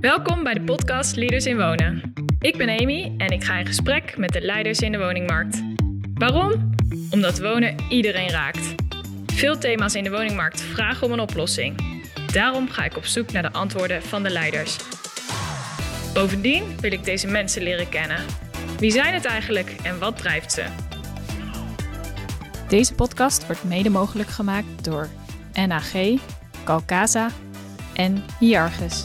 [0.00, 2.12] Welkom bij de podcast Leaders in Wonen.
[2.38, 5.62] Ik ben Amy en ik ga in gesprek met de leiders in de woningmarkt.
[6.14, 6.74] Waarom?
[7.10, 8.74] Omdat wonen iedereen raakt.
[9.26, 11.80] Veel thema's in de woningmarkt vragen om een oplossing.
[12.32, 14.76] Daarom ga ik op zoek naar de antwoorden van de leiders.
[16.14, 18.24] Bovendien wil ik deze mensen leren kennen.
[18.78, 20.64] Wie zijn het eigenlijk en wat drijft ze?
[22.68, 25.08] Deze podcast wordt mede mogelijk gemaakt door
[25.66, 25.92] NAG,
[26.64, 27.30] Calcasa
[27.94, 29.04] en Hiargus.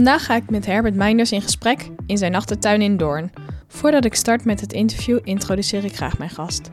[0.00, 3.32] Vandaag ga ik met Herbert Meinders in gesprek in zijn achtertuin in Doorn.
[3.68, 6.70] Voordat ik start met het interview introduceer ik graag mijn gast.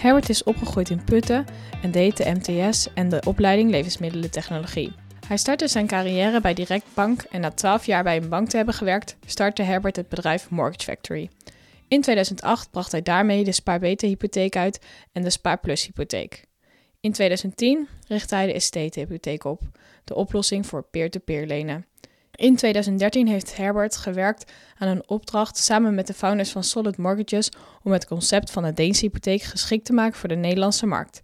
[0.00, 1.44] Herbert is opgegroeid in Putten
[1.82, 4.92] en deed de MTS en de opleiding levensmiddelentechnologie.
[5.26, 8.56] Hij startte zijn carrière bij Direct Bank en na 12 jaar bij een bank te
[8.56, 11.30] hebben gewerkt, startte Herbert het bedrijf Mortgage Factory.
[11.88, 14.80] In 2008 bracht hij daarmee de Spaarbeter hypotheek uit
[15.12, 16.44] en de Spaarplus hypotheek.
[17.00, 19.60] In 2010 richtte hij de Estate hypotheek op,
[20.04, 21.86] de oplossing voor peer-to-peer lenen.
[22.34, 27.48] In 2013 heeft Herbert gewerkt aan een opdracht samen met de founders van Solid Mortgages
[27.82, 31.22] om het concept van de Deense hypotheek geschikt te maken voor de Nederlandse markt.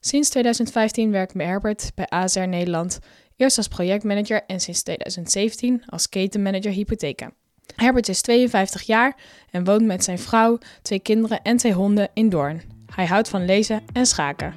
[0.00, 2.98] Sinds 2015 werkt Herbert bij ASR Nederland,
[3.36, 7.34] eerst als projectmanager en sinds 2017 als ketenmanager hypotheken.
[7.76, 9.16] Herbert is 52 jaar
[9.50, 12.62] en woont met zijn vrouw, twee kinderen en twee honden in Doorn.
[12.94, 14.54] Hij houdt van lezen en schaken.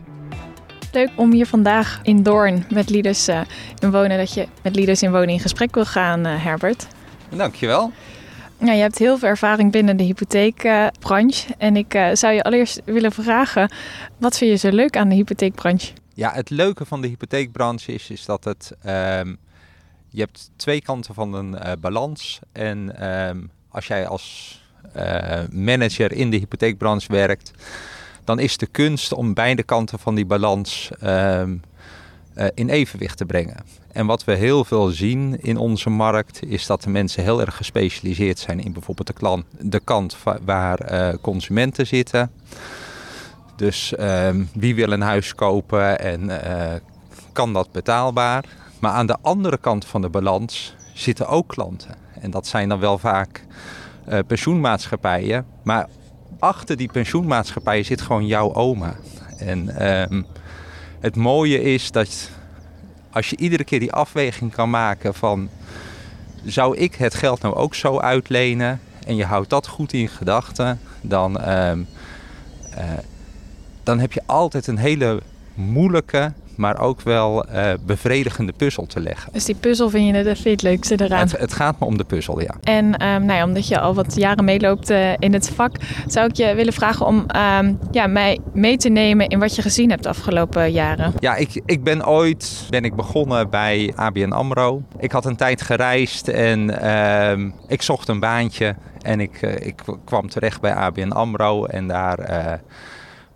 [0.96, 3.42] Leuk om hier vandaag in Doorn met Leaders uh,
[3.80, 6.88] in Wonen, dat je met Leaders in Wonen in gesprek wil gaan, uh, Herbert.
[7.30, 7.92] Dankjewel.
[8.60, 11.54] Ja, je hebt heel veel ervaring binnen de hypotheekbranche.
[11.58, 13.72] en ik uh, zou je allereerst willen vragen,
[14.18, 15.94] wat vind je zo leuk aan de hypotheekbranche?
[16.14, 18.72] Ja, het leuke van de hypotheekbranche is, is dat het...
[18.86, 19.38] Um,
[20.10, 22.40] je hebt twee kanten van een balans.
[22.52, 24.60] En um, als jij als
[25.52, 27.52] manager in de hypotheekbranche werkt
[28.26, 31.62] dan is de kunst om beide kanten van die balans um,
[32.36, 33.58] uh, in evenwicht te brengen.
[33.92, 37.56] En wat we heel veel zien in onze markt is dat de mensen heel erg
[37.56, 42.32] gespecialiseerd zijn in bijvoorbeeld de, klant, de kant waar uh, consumenten zitten.
[43.56, 46.74] Dus um, wie wil een huis kopen en uh,
[47.32, 48.46] kan dat betaalbaar?
[48.80, 51.96] Maar aan de andere kant van de balans zitten ook klanten.
[52.22, 53.44] En dat zijn dan wel vaak
[54.28, 55.88] pensioenmaatschappijen, maar
[56.40, 58.96] achter die pensioenmaatschappij zit gewoon jouw oma.
[59.38, 60.26] En um,
[61.00, 62.30] het mooie is dat
[63.12, 65.50] als je iedere keer die afweging kan maken van...
[66.46, 68.80] zou ik het geld nou ook zo uitlenen?
[69.06, 71.88] En je houdt dat goed in gedachten, dan, um,
[72.78, 72.84] uh,
[73.84, 75.22] dan heb je altijd een hele
[75.54, 79.32] moeilijke maar ook wel uh, bevredigende puzzel te leggen.
[79.34, 81.20] Dus die puzzel vind je het, vind je het leukste eraan?
[81.20, 82.56] Het, het, gaat me om de puzzel, ja.
[82.64, 85.76] En um, nou ja, omdat je al wat jaren meeloopt uh, in het vak,
[86.08, 89.62] zou ik je willen vragen om um, ja, mij mee te nemen in wat je
[89.62, 91.14] gezien hebt de afgelopen jaren.
[91.20, 94.82] Ja, ik, ik ben ooit ben ik begonnen bij ABN AMRO.
[95.00, 99.82] Ik had een tijd gereisd en uh, ik zocht een baantje en ik, uh, ik
[100.06, 102.60] kwam terecht bij ABN AMRO en daar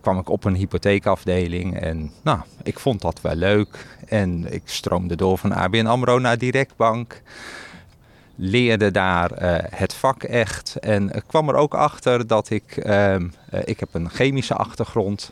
[0.02, 3.86] kwam ik op een hypotheekafdeling en nou, ik vond dat wel leuk.
[4.08, 7.22] En ik stroomde door van ABN AMRO naar Directbank.
[8.36, 10.76] Leerde daar uh, het vak echt.
[10.76, 13.20] En ik kwam er ook achter dat ik, uh, uh,
[13.64, 15.32] ik heb een chemische achtergrond.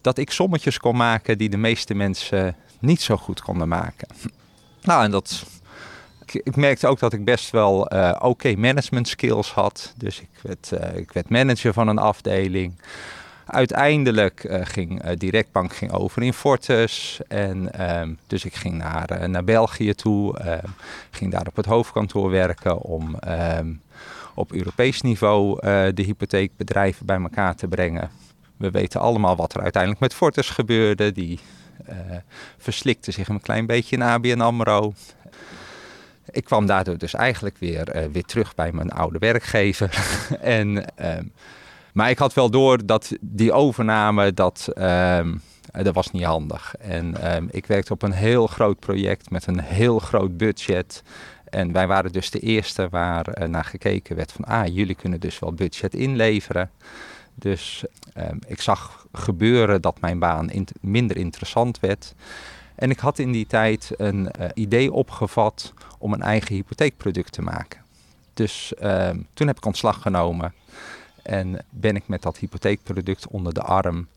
[0.00, 4.08] Dat ik sommetjes kon maken die de meeste mensen niet zo goed konden maken.
[4.82, 5.44] Nou, en dat
[6.26, 9.92] ik, merkte ook dat ik best wel oké okay management skills had.
[9.96, 12.74] Dus ik werd, ik werd manager van een afdeling.
[13.48, 17.20] Uiteindelijk uh, ging uh, Directbank ging over in Fortis.
[17.28, 20.38] En, um, dus ik ging naar, uh, naar België toe.
[20.38, 20.66] Ehm,
[21.10, 23.16] ging daar op het hoofdkantoor werken om
[23.58, 23.80] um,
[24.34, 25.60] op Europees niveau
[25.94, 28.10] de hypotheekbedrijven bij elkaar te brengen.
[28.56, 31.12] We weten allemaal wat er uiteindelijk met Fortis gebeurde.
[31.12, 31.38] Die
[32.58, 34.92] verslikte zich een klein beetje in ABN AMRO.
[36.30, 40.18] Ik kwam daardoor dus eigenlijk weer, weer terug bij mijn oude werkgever.
[40.40, 40.84] en...
[41.92, 45.40] Maar ik had wel door dat die overname, dat, um,
[45.72, 46.74] dat was niet handig.
[46.76, 51.02] En um, ik werkte op een heel groot project met een heel groot budget.
[51.44, 55.20] En wij waren dus de eerste waar uh, naar gekeken werd van, ah, jullie kunnen
[55.20, 56.70] dus wel budget inleveren.
[57.34, 57.84] Dus
[58.16, 62.14] um, ik zag gebeuren dat mijn baan in minder interessant werd.
[62.74, 67.42] En ik had in die tijd een uh, idee opgevat om een eigen hypotheekproduct te
[67.42, 67.80] maken.
[68.34, 68.72] Dus
[69.34, 70.52] toen heb ik ontslag genomen.
[71.28, 74.08] En ben ik met dat hypotheekproduct onder de arm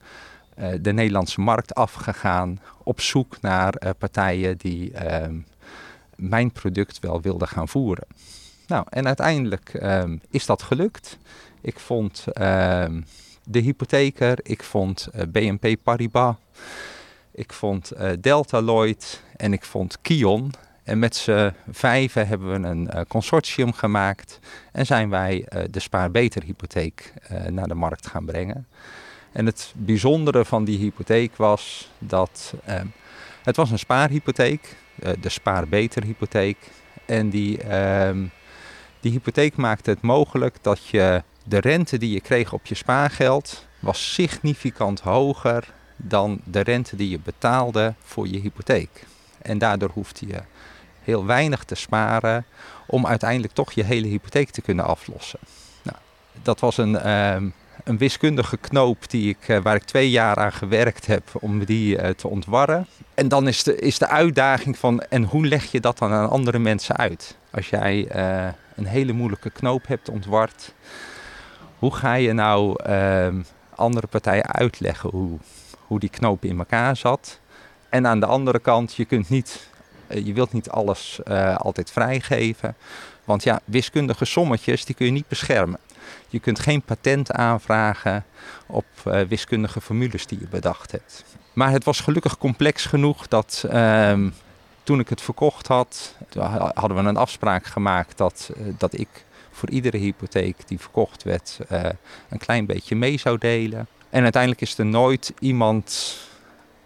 [0.59, 2.59] uh, de Nederlandse markt afgegaan.
[2.83, 5.25] Op zoek naar uh, partijen die uh,
[6.15, 8.07] mijn product wel wilden gaan voeren.
[8.67, 11.17] Nou, en uiteindelijk ehm, is dat gelukt.
[11.61, 13.01] Ik vond ehm,
[13.43, 16.35] de hypotheker, ik vond eh, BNP Paribas.
[17.31, 20.51] ik vond Delta Lloyd en ik vond Kion.
[20.83, 24.39] En met z'n vijven hebben we een consortium gemaakt
[24.71, 27.13] en zijn wij de spaarbeter hypotheek
[27.49, 28.67] naar de markt gaan brengen.
[29.31, 32.85] En het bijzondere van die hypotheek was dat ehm,
[33.43, 34.75] het was een spaarhypotheek,
[35.19, 36.57] de spaarbeter hypotheek.
[37.05, 38.25] En die, ehm,
[38.99, 43.67] die hypotheek maakte het mogelijk dat je de rente die je kreeg op je spaargeld
[43.79, 49.05] was significant hoger dan de rente die je betaalde voor je hypotheek.
[49.41, 50.41] En daardoor hoefde je
[51.03, 52.45] heel weinig te sparen
[52.85, 55.39] om uiteindelijk toch je hele hypotheek te kunnen aflossen.
[55.83, 55.97] Nou,
[56.41, 57.49] dat was een, ehm,
[57.83, 62.01] een wiskundige knoop die ik, eh, waar ik twee jaar aan gewerkt heb om die
[62.01, 62.87] uh, te ontwarren.
[63.13, 66.29] En dan is de, is de uitdaging van, en hoe leg je dat dan aan
[66.29, 67.37] andere mensen uit?
[67.51, 70.73] Als jij uh, een hele moeilijke knoop hebt ontward,
[71.79, 73.41] hoe ga je nou ehm,
[73.75, 75.37] andere partijen uitleggen hoe,
[75.87, 77.39] hoe die knoop in elkaar zat?
[77.89, 79.69] En aan de andere kant, je, kunt niet,
[80.13, 81.19] je wilt niet alles
[81.57, 82.75] altijd vrijgeven.
[83.23, 85.79] Want ja, wiskundige sommetjes, die kun je niet beschermen.
[86.29, 88.25] Je kunt geen patent aanvragen
[88.65, 91.23] op uh, wiskundige formules die je bedacht hebt.
[91.53, 94.17] Maar het was gelukkig complex genoeg dat uh,
[94.83, 96.15] toen ik het verkocht had,
[96.73, 101.59] hadden we een afspraak gemaakt dat, dat ik voor iedere hypotheek die verkocht werd
[102.29, 103.87] een klein beetje mee zou delen.
[104.09, 106.17] En uiteindelijk is er nooit iemand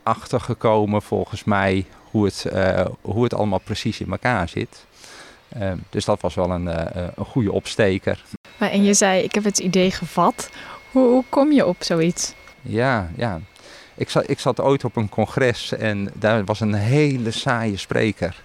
[0.04, 2.46] achtergekomen volgens mij hoe het,
[3.02, 4.86] hoe het allemaal precies in elkaar zit.
[5.50, 6.68] Ehm, dus dat was wel een,
[7.20, 8.24] een goede opsteker.
[8.58, 10.50] Maar en je zei, ik heb het idee gevat.
[10.92, 12.34] Hoe, hoe kom je op zoiets?
[12.62, 13.40] Ja, ja.
[13.96, 18.44] Ik zat, ik zat ooit op een congres en daar was een hele saaie spreker.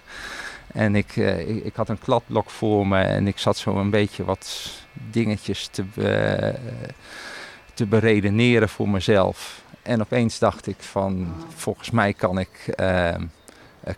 [0.73, 4.23] En ik, ik, ik, had een kladblok voor me en ik zat zo een beetje
[4.23, 4.71] wat
[5.11, 5.83] dingetjes te,
[7.73, 9.61] te beredeneren voor mezelf.
[9.81, 13.15] En opeens dacht ik van, volgens mij kan ik, uh,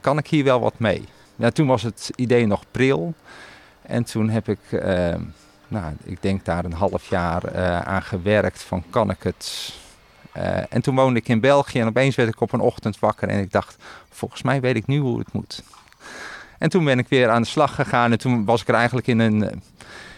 [0.02, 1.04] kan ik hier wel wat mee.
[1.36, 3.14] Ja, toen was het idee nog pril.
[3.82, 5.22] En toen heb ik ehm,
[5.74, 9.74] nou, ik denk daar een half jaar uh, aan gewerkt van kan ik het.
[10.38, 13.28] Uh, en toen woonde ik in België en opeens werd ik op een ochtend wakker
[13.28, 15.64] en ik dacht, volgens mij weet ik nu hoe het moet.
[16.58, 19.08] En toen ben ik weer aan de slag gegaan en toen was ik er eigenlijk
[19.08, 19.64] in een,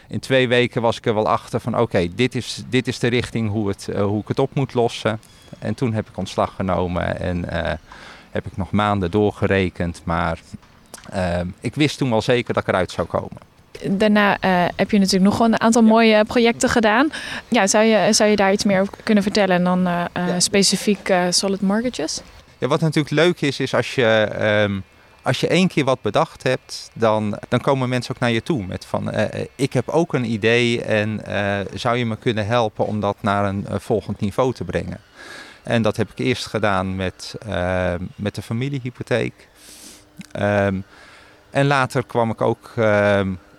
[0.07, 3.07] in twee weken was ik er wel achter van oké, dit, is, dit is de
[3.07, 5.19] richting hoe, het, hoe ik het op moet lossen.
[5.59, 7.49] En toen heb ik ontslag genomen en
[8.35, 10.39] heb ik nog maanden doorgerekend, maar
[11.59, 13.41] ik wist toen wel zeker dat ik eruit zou komen
[13.91, 17.09] daarna uh, heb je natuurlijk nog een aantal mooie projecten gedaan.
[17.47, 20.39] Ja, zou, je, zou je daar iets meer over kunnen vertellen dan uh, ja.
[20.39, 22.21] specifiek solid mortgages?
[22.57, 24.29] Ja, wat natuurlijk leuk is, is als je,
[24.67, 24.83] um,
[25.21, 28.65] als je één keer wat bedacht hebt, dan, dan komen mensen ook naar je toe
[28.65, 29.11] met van
[29.55, 31.21] ik heb ook een idee en
[31.73, 34.99] zou je me kunnen helpen om dat naar een volgend niveau te brengen.
[35.65, 39.47] En dat heb ik eerst gedaan met, ehm, met de familiehypotheek.
[40.39, 40.83] Um,
[41.49, 42.73] en later kwam ik ook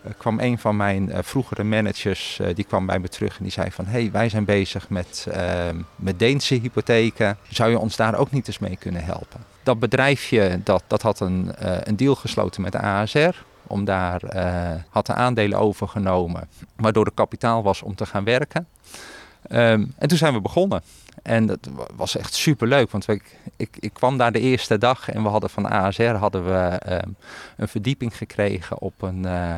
[0.07, 3.43] eh, kwam een van mijn uh, vroegere managers, uh, die kwam bij me terug en
[3.43, 3.87] die zei van...
[3.87, 7.39] hey, wij zijn bezig met, ehm, met Deense hypotheken.
[7.49, 9.41] Zou je ons daar ook niet eens mee kunnen helpen?
[9.63, 11.53] Dat bedrijfje dat, dat had een,
[11.89, 13.35] een deal gesloten met de ASR.
[13.67, 14.21] Om daar
[14.89, 18.67] had de aandelen overgenomen, waardoor er kapitaal was om te gaan werken.
[19.51, 20.83] Um, en toen zijn we begonnen.
[21.23, 21.59] En dat
[21.97, 25.29] was echt super leuk, want ik, ik, ik, kwam daar de eerste dag en we
[25.29, 27.17] hadden van ASR hadden we, um,
[27.57, 29.57] een verdieping gekregen op een, uh,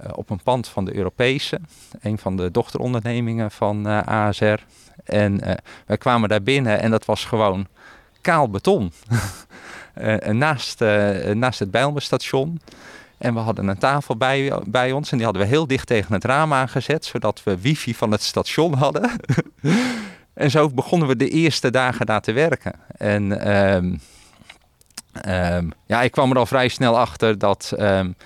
[0.00, 1.60] uh, op een pand van de Europese,
[2.00, 4.64] een van de dochterondernemingen van uh, eh, ASR.
[5.04, 5.54] En uh,
[5.86, 7.66] wij kwamen daar binnen en dat was gewoon
[8.20, 8.92] kaal beton.
[10.30, 10.80] naast,
[11.34, 12.60] naast het Bijlmerstation.
[13.24, 16.14] En we hadden een tafel bij, bij ons en die hadden we heel dicht tegen
[16.14, 19.10] het raam aangezet, zodat we wifi van het station hadden.
[20.34, 22.74] en zo begonnen we de eerste dagen daar te werken.
[22.96, 24.00] En um,
[25.28, 28.16] um, ja, ik kwam er al vrij snel achter dat um,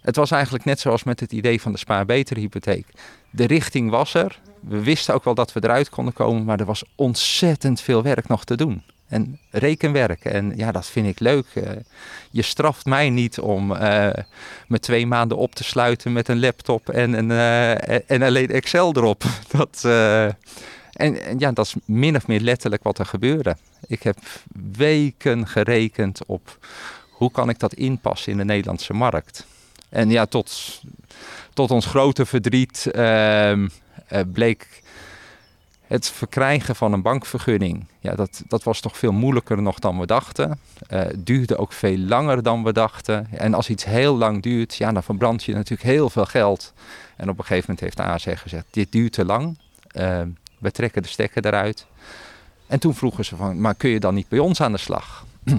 [0.00, 2.86] het was eigenlijk net zoals met het idee van de spaarbeter hypotheek.
[3.30, 4.40] De richting was er.
[4.60, 8.28] We wisten ook wel dat we eruit konden komen, maar er was ontzettend veel werk
[8.28, 8.82] nog te doen.
[9.08, 10.24] En rekenwerk.
[10.24, 11.46] En ja, dat vind ik leuk.
[11.54, 11.70] Uh,
[12.30, 14.08] je straft mij niet om uh,
[14.68, 18.92] me twee maanden op te sluiten met een laptop en, een, uh, en alleen Excel
[18.96, 19.24] erop.
[19.56, 23.56] Dat, en, en, ja, dat is min of meer letterlijk wat er gebeurde.
[23.86, 24.18] Ik heb
[24.76, 26.58] weken gerekend op
[27.10, 29.46] hoe kan ik dat inpassen in de Nederlandse markt.
[29.88, 30.80] En ja, tot,
[31.52, 33.52] tot ons grote verdriet uh,
[34.32, 34.82] bleek
[35.86, 37.86] het verkrijgen van een bankvergunning.
[38.00, 40.60] Ja, dat, dat was toch veel moeilijker nog dan we dachten.
[40.90, 43.28] Uh, duurde ook veel langer dan we dachten.
[43.30, 46.72] En als iets heel lang duurt, ja, dan verbrand je natuurlijk heel veel geld.
[47.16, 49.58] En op een gegeven moment heeft de ASR gezegd, dit duurt te lang.
[49.92, 50.20] Uh,
[50.58, 51.86] we trekken de stekker eruit.
[52.66, 55.24] En toen vroegen ze van, maar kun je dan niet bij ons aan de slag?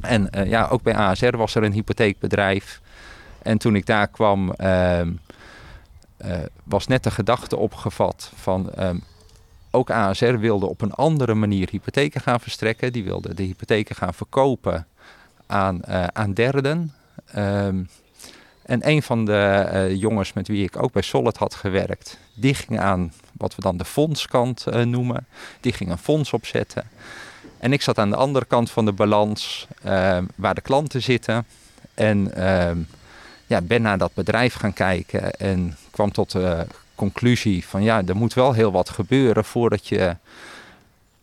[0.00, 2.80] en ja, ook bij ASR was er een hypotheekbedrijf.
[3.42, 5.12] En toen ik daar kwam, ehm,
[6.64, 8.72] was net de gedachte opgevat van...
[8.72, 8.96] Ehm,
[9.72, 12.92] ook ASR wilde op een andere manier hypotheken gaan verstrekken.
[12.92, 14.86] Die wilde de hypotheken gaan verkopen
[15.46, 16.92] aan, uh, aan derden.
[17.36, 17.88] Um,
[18.62, 22.54] en een van de uh, jongens met wie ik ook bij Solid had gewerkt, die
[22.54, 25.26] ging aan wat we dan de fondskant uh, noemen.
[25.60, 26.84] Die ging een fonds opzetten.
[27.58, 31.46] En ik zat aan de andere kant van de balans, ehm, waar de klanten zitten.
[31.94, 32.78] En ehm,
[33.46, 36.66] ja, ben naar dat bedrijf gaan kijken en kwam tot de
[37.02, 40.16] conclusie van ja, er moet wel heel wat gebeuren voordat je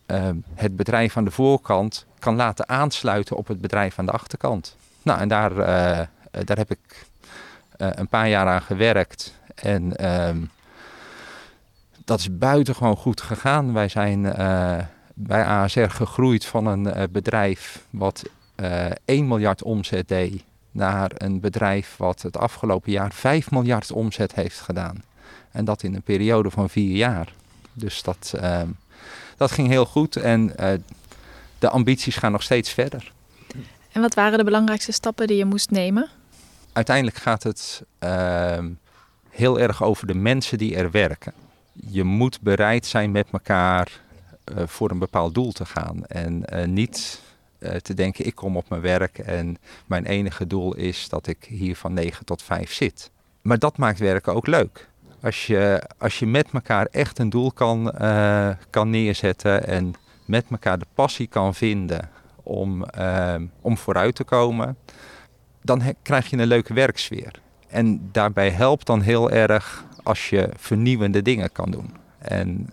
[0.07, 4.75] uh, het bedrijf aan de voorkant kan laten aansluiten op het bedrijf aan de achterkant.
[5.01, 5.65] Nou, en daar, uh,
[6.45, 7.05] daar heb ik
[7.77, 9.33] uh, een paar jaar aan gewerkt.
[9.55, 10.38] En ehm,
[12.05, 13.74] dat is buitengewoon goed gegaan.
[13.74, 14.21] Wij zijn
[15.13, 18.24] bij ASR gegroeid van een bedrijf wat
[19.05, 24.59] 1 miljard omzet deed naar een bedrijf wat het afgelopen jaar 5 miljard omzet heeft
[24.59, 25.03] gedaan.
[25.51, 27.34] En dat in een periode van vier jaar.
[27.74, 28.62] Dus dat, uh,
[29.38, 30.72] dat ging heel goed en uh,
[31.60, 33.12] de ambities gaan nog steeds verder.
[33.91, 36.10] En wat waren de belangrijkste stappen die je moest nemen?
[36.74, 38.65] Uiteindelijk gaat het uh,
[39.29, 41.34] heel erg over de mensen die er werken.
[41.74, 44.01] Je moet bereid zijn met elkaar
[44.58, 46.06] uh, voor een bepaald doel te gaan.
[46.06, 47.22] En niet
[47.82, 51.75] te denken, ik kom op mijn werk en mijn enige doel is dat ik hier
[51.75, 53.12] van 9 tot 5 zit.
[53.41, 54.88] Maar dat maakt werken ook leuk.
[55.21, 59.93] Als je, als je met elkaar echt een doel kan, uh, kan neerzetten en
[60.25, 62.09] met elkaar de passie kan vinden
[62.43, 64.77] om, uh, om vooruit te komen,
[65.61, 67.31] dan krijg je een leuke werksfeer.
[67.67, 71.95] En daarbij helpt dan heel erg als je vernieuwende dingen kan doen.
[72.17, 72.69] En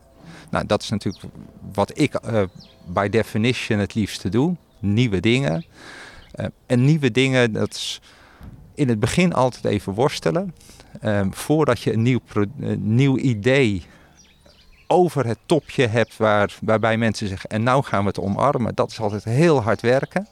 [0.50, 1.24] nou, dat is natuurlijk
[1.72, 2.42] wat ik uh,
[2.86, 4.56] by definition het liefste doe.
[4.78, 5.64] Nieuwe dingen.
[6.66, 8.00] en nieuwe dingen, dat is
[8.76, 10.54] in het begin altijd even worstelen.
[11.04, 12.20] Um, voordat je een nieuw,
[12.78, 13.84] nieuw idee
[14.86, 18.74] over het topje hebt waar, waarbij mensen zeggen en nou gaan we het omarmen.
[18.74, 20.26] Dat is altijd heel hard werken.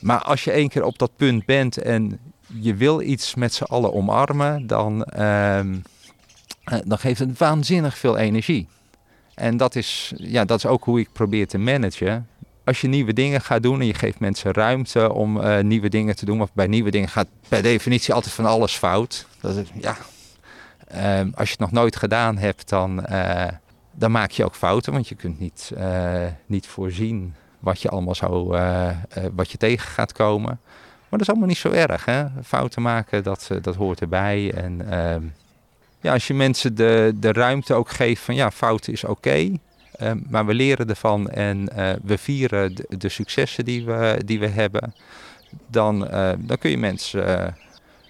[0.00, 3.62] Maar als je één keer op dat punt bent en je wil iets met z'n
[3.62, 5.82] allen omarmen, dan, um,
[6.84, 8.68] dan geeft het waanzinnig veel energie.
[9.34, 12.28] En dat is, ja, dat is ook hoe ik probeer te managen
[12.64, 16.16] als je nieuwe dingen gaat doen en je geeft mensen ruimte om uh, nieuwe dingen
[16.16, 19.26] te doen, want bij nieuwe dingen gaat per definitie altijd van alles fout.
[19.40, 19.96] Dat is, ja,
[20.94, 23.44] uh, als je het nog nooit gedaan hebt, dan, uh,
[23.92, 28.14] dan maak je ook fouten, want je kunt niet, eh, niet voorzien wat je allemaal
[28.14, 28.46] zo,
[29.34, 30.60] wat je tegen gaat komen.
[31.08, 32.04] Maar dat is allemaal niet zo erg.
[32.04, 32.24] Hè?
[32.44, 34.52] Fouten maken, dat, dat hoort erbij.
[34.54, 35.22] En ehm,
[36.00, 39.50] ja, als je mensen de, de ruimte ook geeft van ja, fouten is oké.
[39.92, 44.46] Ehm, maar we leren ervan en uh, we vieren de, successen die we, die we
[44.46, 44.94] hebben.
[45.66, 47.46] Dan, uh, dan kun je mensen uh,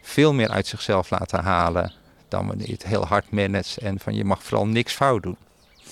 [0.03, 1.93] veel meer uit zichzelf laten halen
[2.29, 5.37] dan wanneer je het heel hard managt en van je mag vooral niks fout doen.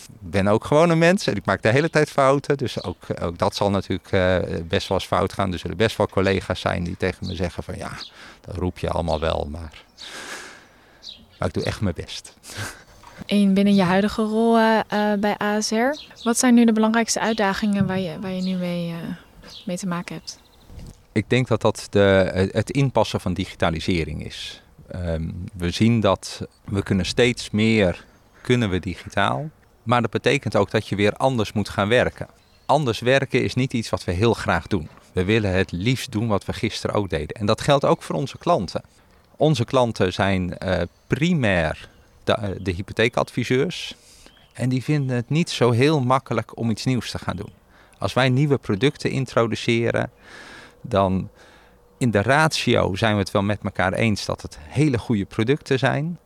[0.06, 2.56] Ik ben ook gewoon een mens en ik maak de hele tijd fouten.
[2.56, 4.08] Dus ook, ook dat zal natuurlijk
[4.68, 5.52] best wel eens fout gaan.
[5.52, 7.90] Er zullen best wel collega's zijn die tegen me zeggen van ja,
[8.40, 9.84] dat roep je allemaal wel, maar,
[11.38, 12.34] maar ik doe echt mijn best.
[13.26, 14.80] En binnen je huidige rol uh,
[15.18, 18.96] bij ASR, wat zijn nu de belangrijkste uitdagingen waar je, waar je nu mee, uh,
[19.64, 20.40] mee te maken hebt?
[21.12, 24.62] Ik denk dat dat de, het inpassen van digitalisering is.
[24.94, 28.04] Um, we zien dat we kunnen steeds meer
[28.42, 29.50] kunnen we digitaal.
[29.82, 32.26] Maar dat betekent ook dat je weer anders moet gaan werken.
[32.66, 34.88] Anders werken is niet iets wat we heel graag doen.
[35.12, 37.36] We willen het liefst doen wat we gisteren ook deden.
[37.36, 38.82] En dat geldt ook voor onze klanten.
[39.36, 40.58] Onze klanten zijn
[41.06, 41.88] primair
[42.58, 43.94] de, hypotheekadviseurs.
[44.52, 47.52] En die vinden het niet zo heel makkelijk om iets nieuws te gaan doen.
[47.98, 50.10] Als wij nieuwe producten introduceren,
[50.80, 51.28] dan
[51.98, 55.78] in de ratio zijn we het wel met elkaar eens dat het hele goede producten
[55.78, 56.18] zijn.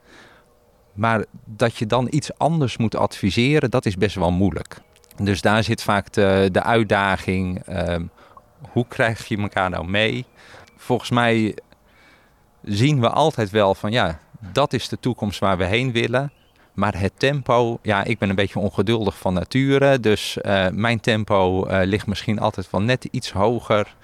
[0.92, 4.76] Maar dat je dan iets anders moet adviseren, dat is best wel moeilijk.
[5.16, 7.62] Dus daar zit vaak de, de uitdaging.
[7.68, 8.10] Um,
[8.70, 10.26] hoe krijg je elkaar nou mee?
[10.76, 11.56] Volgens mij
[12.62, 14.18] zien we altijd wel van ja,
[14.52, 16.32] dat is de toekomst waar we heen willen.
[16.74, 20.00] Maar het tempo, ja, ik ben een beetje ongeduldig van nature.
[20.00, 23.94] Dus uh, mijn tempo uh, ligt misschien altijd wel net iets hoger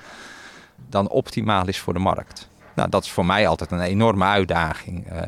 [0.89, 2.49] dan optimaal is voor de markt.
[2.75, 5.13] Nou, dat is voor mij altijd een enorme uitdaging.
[5.13, 5.21] Uh,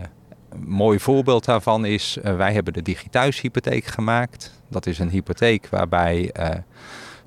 [0.50, 4.60] een mooi voorbeeld daarvan is, wij hebben de Digithuishypotheek gemaakt.
[4.68, 6.34] Dat is een hypotheek waarbij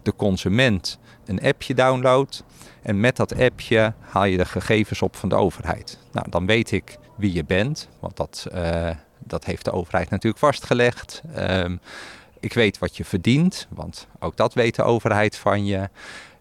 [0.02, 2.44] de consument een appje downloadt.
[2.82, 6.00] En met dat appje haal je de gegevens op van de overheid.
[6.12, 10.44] Nou, dan weet ik wie je bent, want dat, uh, dat heeft de overheid natuurlijk
[10.44, 11.22] vastgelegd.
[11.38, 11.80] Um,
[12.40, 15.90] Ik weet wat je verdient, want ook dat weet de overheid van je.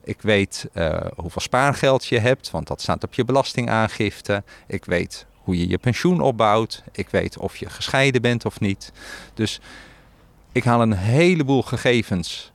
[0.05, 4.43] Ik weet uh, hoeveel spaargeld je hebt, want dat staat op je belastingaangifte.
[4.67, 6.83] Ik weet hoe je je pensioen opbouwt.
[6.93, 8.93] Ik weet of je gescheiden bent of niet.
[9.35, 9.61] Dus
[10.53, 12.53] ik haal een heleboel gegevens,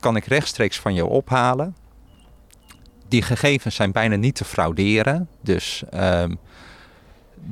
[0.00, 1.76] kan ik rechtstreeks van je ophalen.
[3.08, 5.28] Die gegevens zijn bijna niet te frauderen.
[5.40, 6.38] Dus um,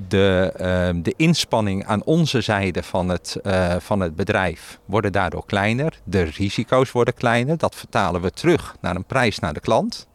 [0.08, 0.52] de,
[0.94, 6.00] uh, de inspanning aan onze zijde van het, uh, van het bedrijf worden daardoor kleiner.
[6.04, 7.58] De risico's worden kleiner.
[7.58, 10.06] Dat vertalen we terug naar een prijs naar de klant.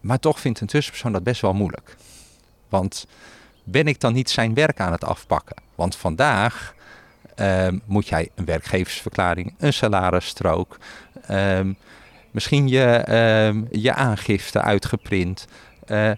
[0.00, 1.96] Maar toch vindt een tussenpersoon dat best wel moeilijk.
[2.68, 3.06] Want
[3.64, 5.56] ben ik dan niet zijn werk aan het afpakken?
[5.74, 6.74] Want vandaag
[7.40, 10.78] uh, moet jij een werkgeversverklaring, een salarisstrook,
[11.26, 11.72] ehm,
[12.30, 15.46] misschien je, ehm, je aangifte uitgeprint,
[15.86, 16.10] uh,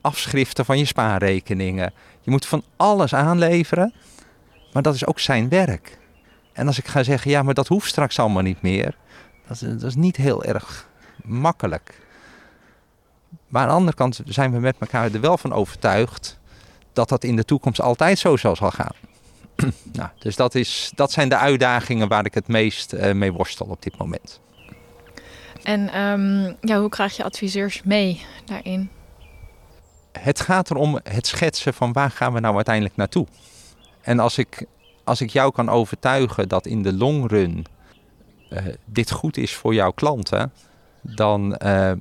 [0.00, 1.92] afschriften van je spaarrekeningen.
[2.20, 3.94] Je moet van alles aanleveren,
[4.72, 5.98] maar dat is ook zijn werk.
[6.52, 8.96] En als ik ga zeggen, ja, maar dat hoeft straks allemaal niet meer,
[9.46, 10.88] dat is, dat is niet heel erg
[11.24, 11.98] makkelijk.
[13.48, 16.38] Maar aan de andere kant zijn we met elkaar er wel van overtuigd
[16.92, 18.94] dat dat in de toekomst altijd zo zal gaan.
[19.92, 23.66] nou, dus dat, is, dat zijn de uitdagingen waar ik het meest uh, mee worstel
[23.66, 24.40] op dit moment.
[25.62, 28.90] En um, ja, hoe krijg je adviseurs mee daarin?
[30.12, 33.26] Het gaat erom het schetsen van waar gaan we nou uiteindelijk naartoe.
[34.00, 34.66] En als ik,
[35.04, 37.66] als ik jou kan overtuigen dat in de long run
[38.50, 40.52] uh, dit goed is voor jouw klanten,
[41.00, 41.92] dan, uh,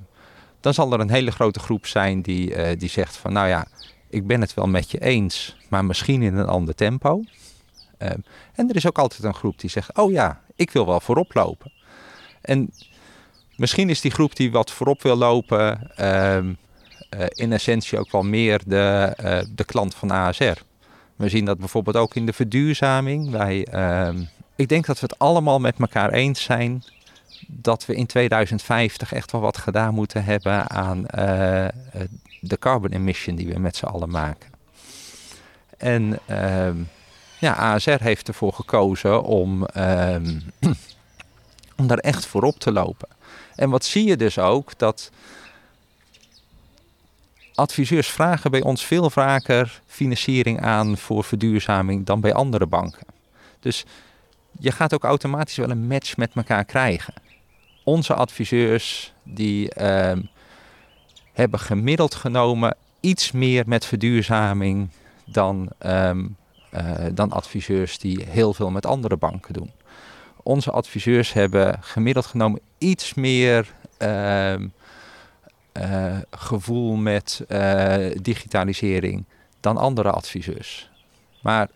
[0.59, 3.67] dan zal er een hele grote groep zijn die, die zegt van nou ja,
[4.09, 7.23] ik ben het wel met je eens, maar misschien in een ander tempo.
[8.53, 11.33] En er is ook altijd een groep die zegt: Oh ja, ik wil wel voorop
[11.33, 11.71] lopen.
[12.41, 12.71] En
[13.55, 16.37] misschien is die groep die wat voorop wil lopen, uh,
[17.29, 20.57] in essentie ook wel meer de, uh, de klant van ASR.
[21.15, 23.29] We zien dat bijvoorbeeld ook in de verduurzaming.
[23.29, 23.67] Wij,
[24.07, 26.83] um, ik denk dat we het allemaal met elkaar eens zijn
[27.47, 31.67] dat we in 2050 echt wel wat gedaan moeten hebben aan uh,
[32.39, 34.49] de carbon emission die we met z'n allen maken.
[35.77, 36.19] En
[37.39, 40.41] ja, ASR heeft ervoor gekozen om, um,
[41.77, 43.07] om daar echt voorop te lopen.
[43.55, 44.77] En wat zie je dus ook?
[44.77, 45.11] Dat
[47.59, 53.05] adviseurs vragen bij ons veel vaker financiering aan voor verduurzaming dan bij andere banken.
[53.59, 53.85] Dus
[54.59, 57.13] je gaat ook automatisch wel een match met elkaar krijgen.
[57.83, 60.29] Onze adviseurs die um,
[61.33, 64.89] hebben gemiddeld genomen iets meer met verduurzaming
[65.25, 66.35] dan um,
[66.73, 69.71] uh, dan adviseurs die heel veel met andere banken doen.
[70.43, 74.53] Onze adviseurs hebben gemiddeld genomen iets meer uh,
[75.73, 79.23] uh, gevoel met eh, digitalisering
[79.59, 80.89] dan andere adviseurs.
[81.41, 81.67] Maar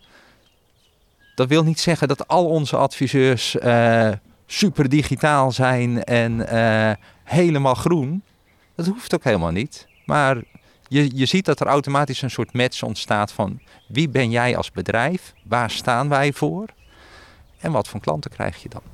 [1.34, 3.56] dat wil niet zeggen dat al onze adviseurs
[4.46, 6.46] super digitaal zijn en
[7.24, 8.22] helemaal groen.
[8.74, 9.86] Dat hoeft ook helemaal niet.
[10.06, 10.42] Maar
[10.88, 14.70] je, je ziet dat er automatisch een soort match ontstaat van wie ben jij als
[14.70, 16.66] bedrijf, waar staan wij voor
[17.58, 18.93] en wat voor klanten krijg je dan.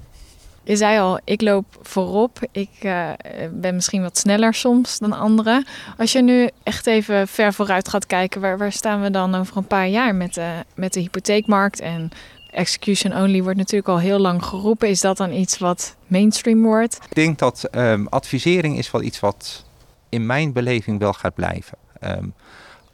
[0.70, 2.38] Je zei al, ik loop voorop.
[2.52, 3.09] Ik uh,
[3.52, 5.66] ben misschien wat sneller soms dan anderen.
[5.98, 9.56] Als je nu echt even ver vooruit gaat kijken, waar, waar staan we dan over
[9.56, 11.80] een paar jaar met de, met de hypotheekmarkt?
[11.80, 12.11] En
[12.50, 14.88] execution only wordt natuurlijk al heel lang geroepen.
[14.88, 16.98] Is dat dan iets wat mainstream wordt?
[17.09, 19.64] Ik denk dat um, advisering is wel iets wat
[20.09, 21.78] in mijn beleving wel gaat blijven.
[22.04, 22.35] Um,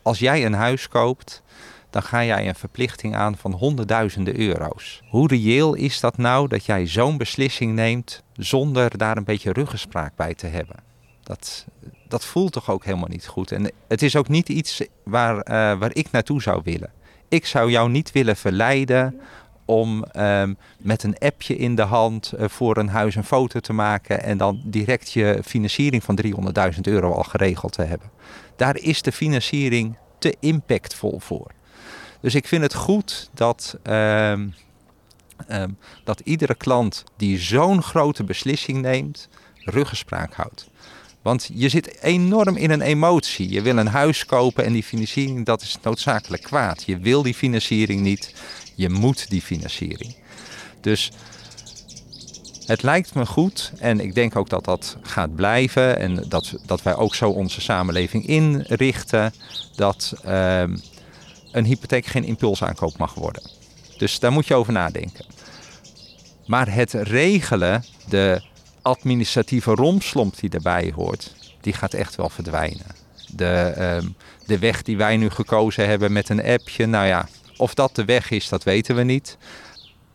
[0.03, 1.43] als jij een huis koopt,
[1.97, 5.03] dan ga jij een verplichting aan van honderdduizenden euro's.
[5.09, 10.17] Hoe reëel is dat nou dat jij zo'n beslissing neemt zonder daar een beetje ruggespraak
[10.17, 10.77] bij te hebben?
[11.23, 11.67] Dat,
[12.09, 13.53] dat voelt toch ook helemaal niet goed.
[13.53, 15.43] En het is ook niet iets waar, uh,
[15.79, 16.93] waar ik naartoe zou willen.
[17.29, 19.21] Ik zou jou niet willen verleiden
[19.65, 23.73] om um, met een appje in de hand uh, voor een huis een foto te
[23.73, 26.19] maken en dan direct je financiering van
[26.75, 28.11] 300.000 euro al geregeld te hebben.
[28.57, 31.55] Daar is de financiering te impactvol voor.
[32.21, 34.55] Dus ik vind het goed dat, um,
[35.51, 39.29] um, dat iedere klant die zo'n grote beslissing neemt,
[39.65, 40.69] ruggespraak houdt.
[41.23, 43.51] Want je zit enorm in een emotie.
[43.51, 46.83] Je wil een huis kopen en die financiering, dat is noodzakelijk kwaad.
[46.83, 48.35] Je wil die financiering niet.
[48.75, 50.17] Je moet die financiering.
[50.81, 51.11] Dus
[52.67, 56.83] het lijkt me goed en ik denk ook dat dat gaat blijven en dat, dat
[56.83, 59.33] wij ook zo onze samenleving inrichten
[59.77, 60.63] dat uh,
[61.57, 63.43] een hypotheek geen impulsaankoop mag worden.
[63.99, 65.25] Dus daar moet je over nadenken.
[66.47, 68.43] Maar het regelen, de
[68.83, 72.87] administratieve romslomp die daarbij hoort, die gaat echt wel verdwijnen.
[73.35, 74.11] De, uh,
[74.47, 78.05] de weg die wij nu gekozen hebben met een appje, nou ja, of dat de
[78.05, 79.37] weg is, dat weten we niet.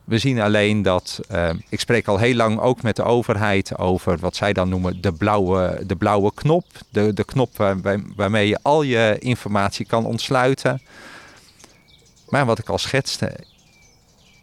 [0.04, 4.18] we zien alleen dat, uh, ik spreek al heel lang ook met de overheid over
[4.18, 6.66] wat zij dan noemen de blauwe, de blauwe knop.
[6.90, 7.76] De, de knop
[8.16, 10.82] waarmee je al je informatie kan ontsluiten.
[12.32, 13.36] Maar wat ik al schetste,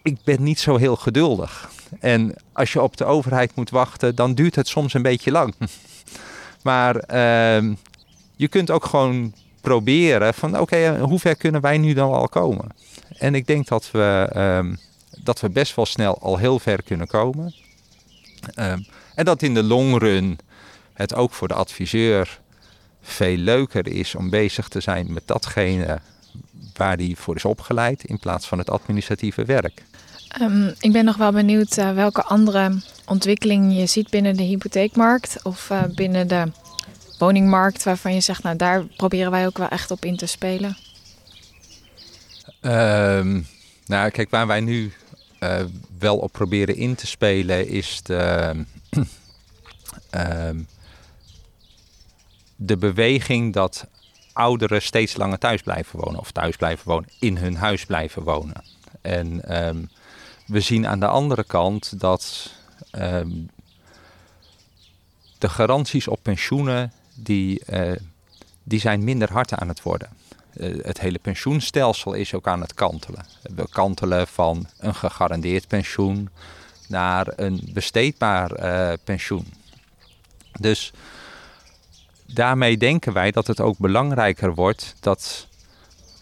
[0.02, 1.70] ik ben niet zo heel geduldig.
[2.00, 5.54] En als je op de overheid moet wachten, dan duurt het soms een beetje lang.
[6.62, 7.72] maar uh,
[8.36, 12.66] je kunt ook gewoon proberen van oké, hoe ver kunnen wij nu dan al komen?
[13.08, 14.30] En ik denk dat we...
[14.36, 14.76] Uh,
[15.22, 17.54] dat we best wel snel al heel ver kunnen komen.
[18.54, 18.82] Ehm,
[19.14, 20.38] en dat in de long run
[20.92, 22.40] het ook voor de adviseur
[23.02, 26.00] veel leuker is om bezig te zijn met datgene
[26.76, 29.82] waar hij voor is opgeleid in plaats van het administratieve werk.
[30.40, 35.42] Um, ik ben nog wel benieuwd uh, welke andere ontwikkeling je ziet binnen de hypotheekmarkt
[35.42, 36.52] of uh, binnen de
[37.18, 40.76] woningmarkt waarvan je zegt, nou daar proberen wij ook wel echt op in te spelen.
[42.60, 43.46] Um,
[43.86, 44.92] nou, kijk, waar wij nu
[45.40, 45.60] uh,
[45.98, 48.54] wel op proberen in te spelen is de,
[50.14, 50.50] uh,
[52.56, 53.86] de beweging dat
[54.38, 58.64] ouderen steeds langer thuis blijven wonen of thuis blijven wonen, in hun huis blijven wonen.
[59.00, 59.90] En um,
[60.46, 62.52] we zien aan de andere kant dat
[62.98, 63.50] um,
[65.38, 67.92] de garanties op pensioenen die, uh,
[68.62, 70.08] die zijn minder hard aan het worden.
[70.52, 73.26] Eh, het hele pensioenstelsel is ook aan het kantelen.
[73.42, 76.28] We kantelen van een gegarandeerd pensioen
[76.88, 79.46] naar een besteedbaar uh, pensioen.
[80.60, 80.92] Dus
[82.32, 85.48] daarmee denken wij dat het ook belangrijker wordt dat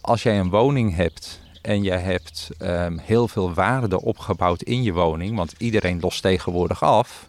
[0.01, 4.93] als jij een woning hebt en je hebt um, heel veel waarde opgebouwd in je
[4.93, 7.29] woning, want iedereen lost tegenwoordig af.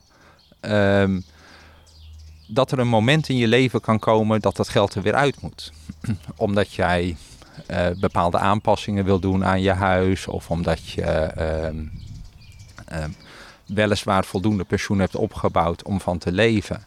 [0.61, 1.23] Um,
[2.47, 5.41] dat er een moment in je leven kan komen dat dat geld er weer uit
[5.41, 5.71] moet.
[6.35, 7.15] omdat jij
[7.71, 11.31] uh, bepaalde aanpassingen wil doen aan je huis of omdat je
[12.91, 13.03] uh,
[13.65, 16.85] weliswaar voldoende pensioen hebt opgebouwd om van te leven,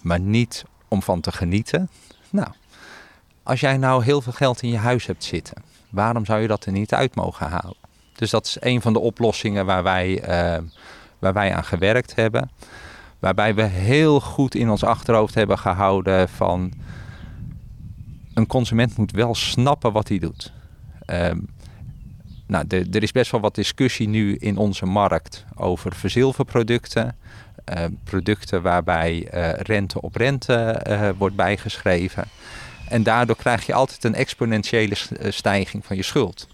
[0.00, 1.88] maar niet om van te genieten.
[2.30, 2.48] Nou,
[3.42, 6.64] als jij nou heel veel geld in je huis hebt zitten, waarom zou je dat
[6.64, 7.76] er niet uit mogen halen?
[8.14, 10.62] Dus dat is een van de oplossingen waar wij, ehm,
[11.18, 12.50] waar wij aan gewerkt hebben.
[13.18, 16.72] Waarbij we heel goed in ons achterhoofd hebben gehouden van
[18.34, 20.52] een consument moet wel snappen wat hij doet.
[21.06, 21.48] Um,
[22.46, 27.16] nou, er is best wel wat discussie nu in onze markt over verzilverproducten.
[27.64, 32.24] Uh, producten waarbij uh, rente op rente uh, wordt bijgeschreven.
[32.88, 34.96] En daardoor krijg je altijd een exponentiële
[35.28, 36.48] stijging van je schuld.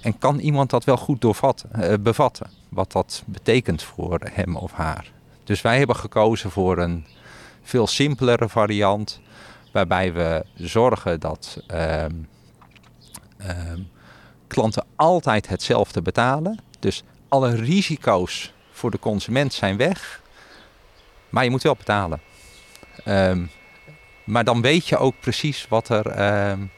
[0.00, 2.50] En kan iemand dat wel goed doorvatten, bevatten?
[2.68, 5.10] Wat dat betekent voor hem of haar?
[5.44, 7.04] Dus wij hebben gekozen voor een
[7.62, 9.20] veel simpelere variant,
[9.72, 12.04] waarbij we zorgen dat uh,
[13.40, 13.48] uh,
[14.46, 16.58] klanten altijd hetzelfde betalen.
[16.78, 20.22] Dus alle risico's voor de consument zijn weg,
[21.28, 22.20] maar je moet wel betalen.
[23.04, 23.50] Um,
[24.24, 26.70] maar dan weet je ook precies wat er, um,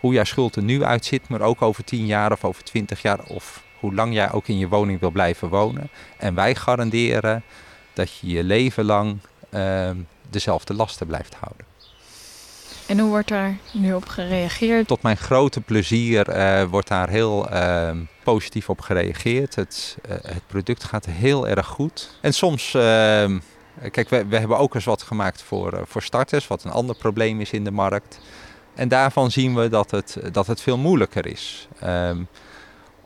[0.00, 3.24] hoe jouw schuld er nu uitziet, maar ook over 10 jaar of over 20 jaar
[3.24, 5.90] of hoe lang jij ook in je woning wil blijven wonen.
[6.16, 7.42] En wij garanderen
[7.92, 9.18] dat je je leven lang
[10.30, 11.65] dezelfde lasten blijft houden.
[12.86, 14.86] En hoe wordt daar nu op gereageerd?
[14.86, 17.90] Tot mijn grote plezier uh, wordt daar heel uh,
[18.24, 19.54] positief op gereageerd.
[19.54, 22.18] Het, uh, het, product gaat heel erg goed.
[22.20, 23.38] En soms, ehm,
[23.90, 26.96] kijk, we, we, hebben ook eens wat gemaakt voor, eh, voor starters, wat een ander
[26.96, 28.20] probleem is in de markt.
[28.74, 31.68] En daarvan zien we dat het, dat het veel moeilijker is.
[31.80, 32.22] Ehm,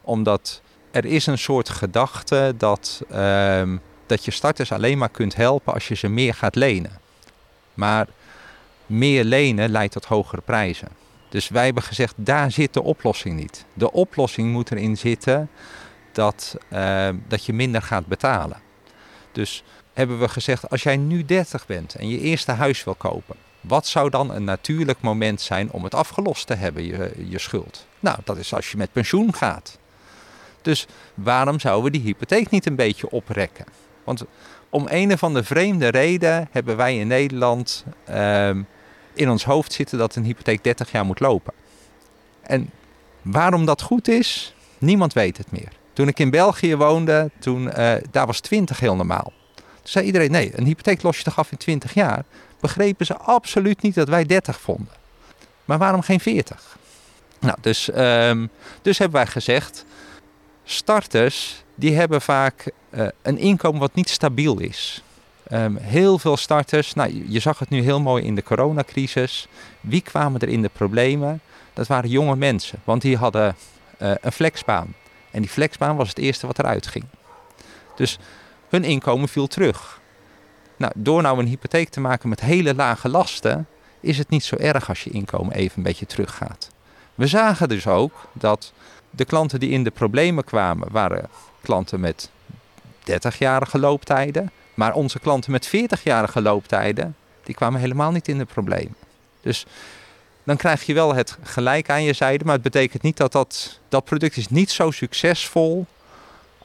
[0.02, 3.02] omdat er is een soort gedachte dat,
[4.06, 6.98] dat je starters alleen maar kunt helpen als je ze meer gaat lenen.
[7.74, 8.06] Maar
[8.90, 10.88] meer lenen leidt tot hogere prijzen.
[11.28, 13.64] Dus wij hebben gezegd, daar zit de oplossing niet.
[13.74, 15.50] De oplossing moet erin zitten
[16.12, 18.60] dat, uh, dat je minder gaat betalen.
[19.32, 23.36] Dus hebben we gezegd, als jij nu 30 bent en je eerste huis wil kopen,
[23.60, 27.86] wat zou dan een natuurlijk moment zijn om het afgelost te hebben, je, je schuld?
[28.00, 29.78] Nou, dat is als je met pensioen gaat.
[30.62, 33.64] Dus waarom zouden we die hypotheek niet een beetje oprekken?
[34.04, 34.24] Want
[34.70, 38.50] om een of andere vreemde reden hebben wij in Nederland uh,
[39.20, 41.52] in ons hoofd zitten dat een hypotheek 30 jaar moet lopen.
[42.42, 42.70] En
[43.22, 45.72] waarom dat goed is, niemand weet het meer.
[45.92, 49.32] Toen ik in België woonde, toen, uh, daar was 20 heel normaal.
[49.54, 52.24] Toen zei iedereen, nee, een hypotheek los je toch af in 20 jaar?
[52.60, 54.94] Begrepen ze absoluut niet dat wij 30 vonden.
[55.64, 56.78] Maar waarom geen 40?
[57.40, 58.50] Nou, dus, um,
[58.82, 59.84] dus hebben wij gezegd,
[60.64, 65.02] starters die hebben vaak uh, een inkomen wat niet stabiel is.
[65.52, 69.48] Um, heel veel starters, nou, je zag het nu heel mooi in de coronacrisis.
[69.80, 71.40] Wie kwamen er in de problemen?
[71.72, 73.56] Dat waren jonge mensen, want die hadden
[74.02, 74.94] uh, een flexbaan.
[75.30, 77.04] En die flexbaan was het eerste wat eruit ging.
[77.96, 78.18] Dus
[78.68, 80.00] hun inkomen viel terug.
[80.76, 83.66] Nou, door nou een hypotheek te maken met hele lage lasten,
[84.00, 86.70] is het niet zo erg als je inkomen even een beetje teruggaat.
[87.14, 88.72] We zagen dus ook dat
[89.10, 91.28] de klanten die in de problemen kwamen, waren
[91.62, 92.30] klanten met
[93.10, 94.50] 30-jarige looptijden.
[94.80, 98.94] Maar onze klanten met 40-jarige looptijden, die kwamen helemaal niet in de problemen.
[99.40, 99.66] Dus
[100.44, 102.44] dan krijg je wel het gelijk aan je zijde.
[102.44, 105.86] Maar het betekent niet dat dat, dat product is niet zo succesvol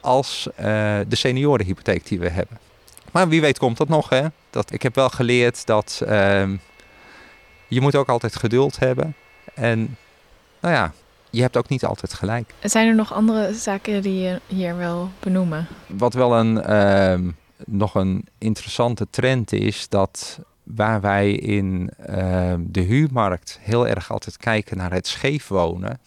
[0.00, 0.64] als uh,
[1.08, 2.58] de seniorenhypotheek die we hebben.
[3.12, 4.08] Maar wie weet komt dat nog.
[4.08, 4.26] Hè?
[4.50, 6.48] Dat, ik heb wel geleerd dat uh,
[7.68, 9.14] je moet ook altijd geduld hebben.
[9.54, 9.96] En
[10.60, 10.92] nou ja,
[11.30, 12.54] je hebt ook niet altijd gelijk.
[12.62, 15.66] Zijn er nog andere zaken die je hier wil benoemen?
[15.86, 17.32] Wat wel een, uh,
[17.64, 24.36] nog een interessante trend is, dat waar wij in uh, de huurmarkt heel erg altijd
[24.36, 26.00] kijken naar het scheef wonen,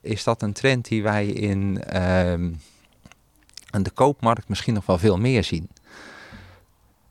[0.00, 5.18] is dat een trend die wij in, uh, in de koopmarkt misschien nog wel veel
[5.18, 5.68] meer zien.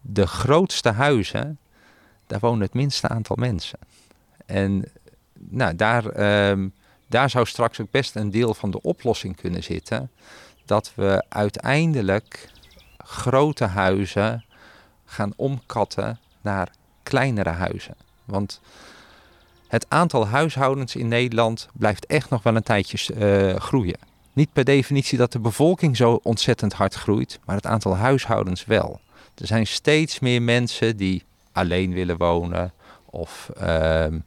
[0.02, 1.60] De grootste huizen,
[2.28, 3.80] daar wonen het minste aantal mensen.
[4.46, 4.92] En
[5.34, 6.66] nou, daar, uh,
[7.08, 10.12] daar zou straks ook best een deel van de oplossing kunnen zitten.
[10.66, 12.50] Dat we uiteindelijk
[13.12, 14.46] grote huizen
[15.06, 16.70] gaan omkatten naar
[17.04, 17.96] kleinere huizen.
[18.26, 18.62] Want
[19.68, 23.98] het aantal huishoudens in Nederland blijft echt nog wel een tijdje uh, groeien.
[24.34, 29.00] Niet per definitie dat de bevolking zo ontzettend hard groeit, maar het aantal huishoudens wel.
[29.36, 32.74] Er zijn steeds meer mensen die alleen willen wonen
[33.06, 34.20] of uh, uh,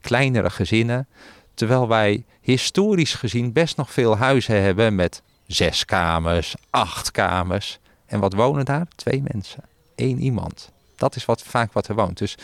[0.00, 1.06] kleinere gezinnen.
[1.54, 7.78] Terwijl wij historisch gezien best nog veel huizen hebben met zes kamers, acht kamers.
[8.06, 8.86] En wat wonen daar?
[8.96, 9.64] Twee mensen.
[9.94, 10.70] één iemand.
[10.96, 12.18] Dat is wat, vaak wat er woont.
[12.18, 12.34] Dus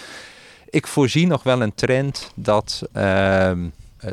[0.70, 3.52] ik voorzie nog wel een trend dat, uh,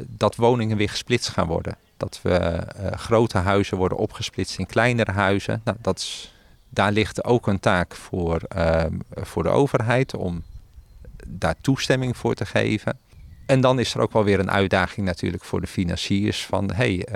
[0.07, 1.77] dat woningen weer gesplitst gaan worden.
[1.97, 5.61] Dat we uh, grote huizen worden opgesplitst in kleinere huizen.
[5.63, 6.31] Nou, dat
[6.69, 10.43] daar ligt ook een taak voor, uh, voor de overheid om
[11.27, 12.99] daar toestemming voor te geven.
[13.45, 17.07] En dan is er ook wel weer een uitdaging natuurlijk voor de financiers van hey,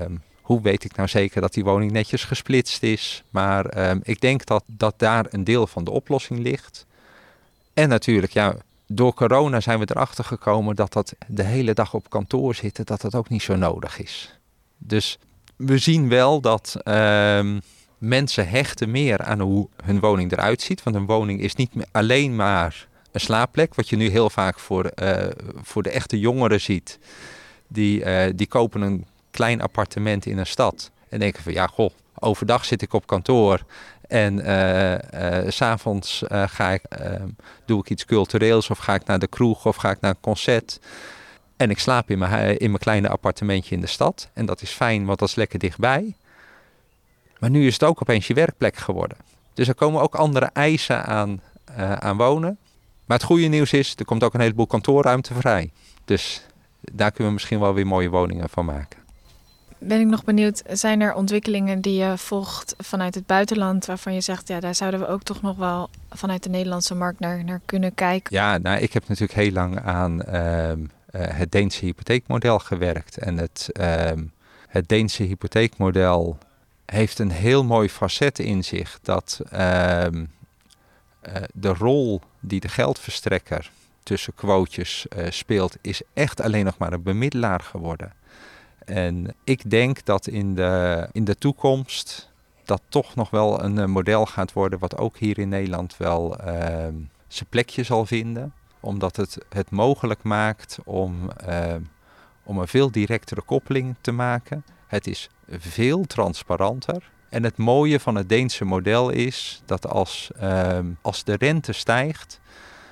[0.00, 3.22] um, hoe weet ik nou zeker dat die woning netjes gesplitst is?
[3.30, 6.86] Maar um, ik denk dat, dat daar een deel van de oplossing ligt.
[7.74, 12.10] En natuurlijk, ja, door corona zijn we erachter gekomen dat dat de hele dag op
[12.10, 14.38] kantoor zitten, dat dat ook niet zo nodig is.
[14.78, 15.18] Dus
[15.56, 17.60] we zien wel dat um,
[17.98, 20.82] mensen hechten meer aan hoe hun woning eruit ziet.
[20.82, 24.90] Want een woning is niet alleen maar een slaapplek, wat je nu heel vaak voor,
[25.02, 25.26] uh,
[25.62, 26.98] voor de echte jongeren ziet.
[27.68, 30.90] Die, uh, die kopen een klein appartement in een stad.
[31.08, 33.64] En denken van ja, goh, overdag zit ik op kantoor.
[34.08, 34.98] En uh, uh,
[35.48, 37.28] s'avonds uh, ga ik, ehm,
[37.66, 40.20] doe ik iets cultureels of ga ik naar de kroeg of ga ik naar een
[40.20, 40.80] concert.
[41.56, 44.28] En ik slaap in mijn, in mijn kleine appartementje in de stad.
[44.32, 46.16] En dat is fijn, want dat is lekker dichtbij.
[47.38, 49.16] Maar nu is het ook opeens je werkplek geworden.
[49.54, 51.40] Dus er komen ook andere eisen aan,
[51.76, 52.58] aan wonen.
[53.04, 55.70] Maar het goede nieuws is, er komt ook een heleboel kantoorruimte vrij.
[56.04, 56.46] Dus
[56.80, 59.01] daar kunnen we misschien wel weer mooie woningen van maken
[59.82, 64.20] ben ik nog benieuwd, zijn er ontwikkelingen die je volgt vanuit het buitenland waarvan je
[64.20, 67.60] zegt, ja, daar zouden we ook toch nog wel vanuit de Nederlandse markt naar, naar
[67.64, 68.36] kunnen kijken?
[68.36, 70.74] Ja, nou, ik heb natuurlijk heel lang aan uh, uh,
[71.12, 73.18] het Deense hypotheekmodel gewerkt.
[73.18, 74.10] En het, uh,
[74.68, 76.38] het Deense hypotheekmodel
[76.86, 80.24] heeft een heel mooi facet in zich dat ehm,
[81.20, 83.70] eh, de rol die de geldverstrekker
[84.02, 88.12] tussen quotejes eh, speelt, is echt alleen nog maar een bemiddelaar geworden.
[88.84, 92.30] En ik denk dat in de, in de toekomst
[92.64, 96.46] dat toch nog wel een, model gaat worden wat ook hier in Nederland wel uh,
[97.28, 98.52] zijn plekje zal vinden.
[98.80, 101.74] Omdat het het mogelijk maakt om, uh,
[102.42, 104.64] om een veel directere koppeling te maken.
[104.86, 107.10] Het is veel transparanter.
[107.28, 112.40] En het mooie van het Deense model is dat als, uh, als de rente stijgt,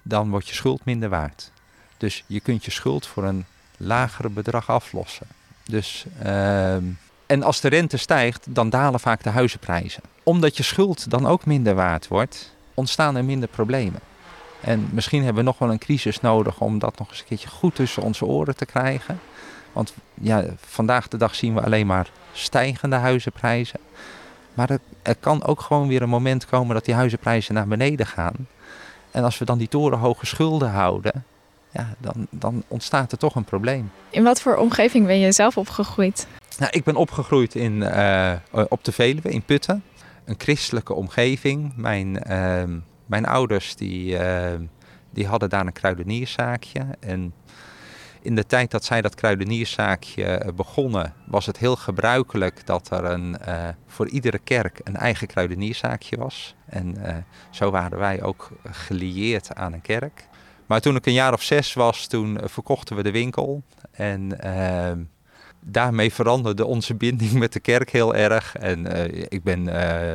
[0.03, 1.53] dan wordt je schuld minder waard.
[1.97, 3.45] Dus je kunt je schuld voor een
[3.77, 5.27] lagere bedrag aflossen.
[5.71, 6.75] Dus, uh,
[7.27, 10.03] en als de rente stijgt, dan dalen vaak de huizenprijzen.
[10.23, 14.01] Omdat je schuld dan ook minder waard wordt, ontstaan er minder problemen.
[14.61, 17.49] En misschien hebben we nog wel een crisis nodig om dat nog eens een keertje
[17.49, 19.21] goed tussen onze oren te krijgen.
[19.73, 23.81] Want ja, vandaag de dag zien we alleen maar stijgende huizenprijzen.
[24.55, 28.07] Maar er, er kan ook gewoon weer een moment komen dat die huizenprijzen naar beneden
[28.07, 28.47] gaan.
[29.11, 31.25] En als we dan die torenhoge schulden houden,
[31.71, 33.91] ja, dan, dan ontstaat er toch een probleem.
[34.11, 36.27] In wat voor omgeving ben je zelf opgegroeid?
[36.59, 38.33] Nou, ik ben opgegroeid in, uh,
[38.69, 39.83] op de Veluwe, in Putten.
[40.25, 41.73] Een christelijke omgeving.
[41.77, 42.63] Mijn, uh,
[43.07, 44.51] mijn ouders die, uh,
[45.11, 46.81] die hadden daar een kruidenierszaakje.
[47.01, 47.35] En
[48.23, 53.37] In de tijd dat zij dat kruidenierszaakje begonnen, was het heel gebruikelijk dat er een,
[53.87, 56.55] voor iedere kerk een eigen kruidenierszaakje was.
[56.67, 56.97] En
[57.51, 60.29] zo waren wij ook gelieerd aan een kerk.
[60.71, 63.63] Maar toen ik een jaar of zes was, toen verkochten we de winkel.
[63.91, 65.03] En ehm,
[65.61, 68.57] daarmee veranderde onze binding met de kerk heel erg.
[68.57, 70.13] En uh, ik, ben, uh,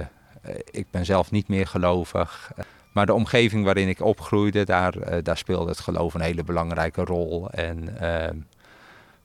[0.72, 2.52] ik ben zelf niet meer gelovig.
[2.92, 7.50] Maar de omgeving waarin ik opgroeide, daar, daar speelde het geloof een hele belangrijke rol.
[7.50, 8.38] En ehm,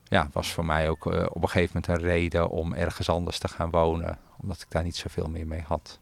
[0.05, 3.49] ja, was voor mij ook op een gegeven moment een reden om ergens anders te
[3.49, 4.19] gaan wonen.
[4.41, 5.99] Omdat ik daar niet zoveel meer mee had.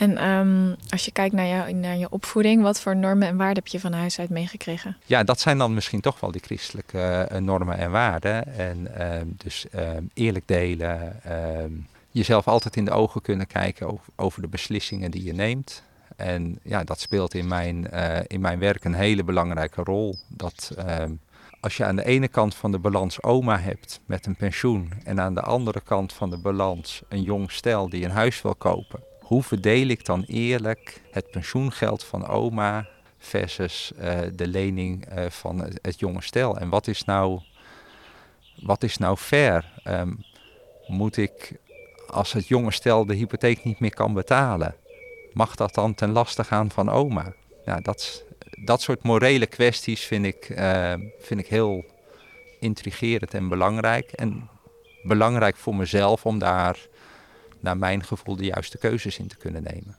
[0.00, 3.66] En um, als je kijkt naar, naar je opvoeding, wat voor normen en waarden heb
[3.66, 4.96] je van huis uit meegekregen?
[5.06, 8.56] Ja, dat zijn dan misschien toch wel die christelijke uh, normen en waarden.
[8.56, 11.72] En uh, dus uh, eerlijk delen, ehm,
[12.10, 15.82] jezelf altijd in de ogen kunnen kijken over, over, de beslissingen die je neemt.
[16.16, 20.16] En ja, dat speelt in mijn, eh, in mijn werk een hele belangrijke rol.
[20.28, 20.74] Dat
[21.60, 25.20] als je aan de ene kant van de balans oma hebt met een pensioen en
[25.20, 29.08] aan de andere kant van de balans een jong stel die een huis wil kopen
[29.30, 32.88] hoe verdeel ik dan eerlijk het pensioengeld van oma
[33.18, 36.58] versus uh, de lening uh, van het, het, jonge stel?
[36.58, 37.40] En wat is nou,
[38.62, 39.72] wat is nou fair?
[39.84, 40.24] Um,
[40.86, 41.52] moet ik,
[42.06, 44.74] als het jonge stel de hypotheek niet meer kan betalen,
[45.32, 47.32] mag dat dan ten laste gaan van oma?
[47.82, 48.24] Dat,
[48.64, 51.84] dat soort morele kwesties vind ik, uh, vind ik heel
[52.60, 54.12] intrigerend en belangrijk.
[54.12, 54.48] En
[55.02, 56.88] belangrijk voor mezelf om daar
[57.60, 59.96] naar mijn gevoel de juiste keuzes in te kunnen nemen.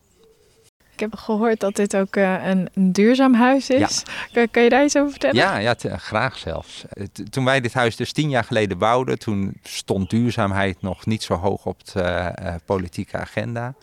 [0.94, 4.04] Ik heb gehoord dat dit ook uh, een, een, duurzaam huis is.
[4.32, 4.46] Ja.
[4.48, 5.36] Kan, je daar iets over vertellen?
[5.36, 6.86] Ja, ja graag zelfs.
[7.30, 11.34] Toen wij dit huis dus tien jaar geleden bouwden, toen stond duurzaamheid nog niet zo
[11.34, 13.74] hoog op de uh, politieke agenda.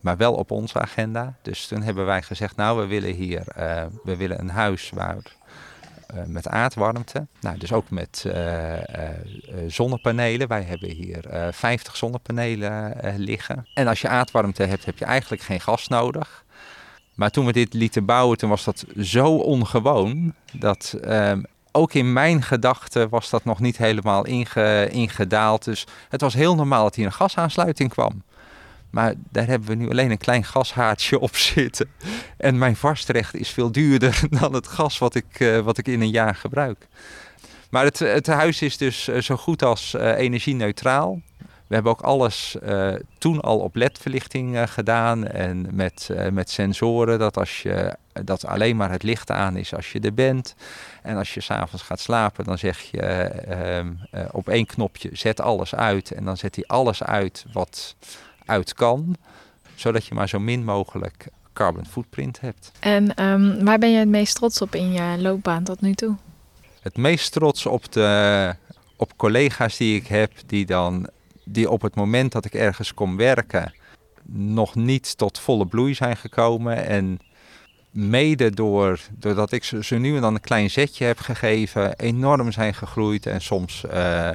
[0.00, 1.36] Maar wel op onze agenda.
[1.42, 5.36] Dus toen hebben wij gezegd, nou we willen hier uh, we willen een huis waar
[6.26, 7.26] met aardwarmte.
[7.40, 8.80] Nou, dus ook met uh, uh,
[9.66, 10.48] zonnepanelen.
[10.48, 13.66] Wij hebben hier 50 zonnepanelen liggen.
[13.74, 16.44] En als je aardwarmte hebt, heb je eigenlijk geen gas nodig.
[17.18, 21.42] Maar toen we dit lieten bouwen, toen was dat zo ongewoon dat ehm,
[21.72, 25.64] ook in mijn gedachten was dat nog niet helemaal inge, ingedaald.
[25.64, 28.22] Dus het was heel normaal dat hier een gasaansluiting kwam.
[28.90, 31.90] Maar daar hebben we nu alleen een klein gashaartje op zitten.
[32.36, 36.00] En mijn vastrecht is veel duurder dan het gas wat ik, uh, wat ik in
[36.00, 36.86] een jaar gebruik.
[37.70, 41.20] Maar het, het huis is dus uh, zo goed als uh, energie-neutraal.
[41.66, 42.56] We hebben ook alles
[43.18, 47.18] toen al op LED-verlichting gedaan en met, met sensoren.
[47.18, 50.54] Dat, als je, dat alleen maar het licht aan is als je er bent.
[51.02, 53.92] En als je s'avonds gaat slapen, dan zeg je ehm,
[54.30, 56.10] op één knopje zet alles uit.
[56.10, 57.96] En dan zet hij alles uit wat
[58.48, 59.16] uit kan,
[59.74, 62.72] zodat je maar zo min mogelijk carbon footprint hebt.
[62.80, 66.16] En um, waar ben je het meest trots op in je loopbaan tot nu toe?
[66.80, 68.54] Het meest trots op, de,
[68.96, 71.08] op collega's die ik heb, die dan
[71.44, 73.74] die op het moment dat ik ergens kom werken,
[74.32, 76.86] nog niet tot volle bloei zijn gekomen.
[76.86, 77.18] En
[77.90, 82.74] mede door, doordat ik ze, nu en dan een klein zetje heb gegeven, enorm zijn
[82.74, 84.30] gegroeid en soms uh,